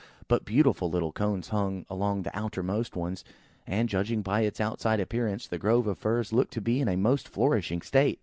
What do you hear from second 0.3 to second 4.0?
beautiful little cones hung along the outermost ones; and,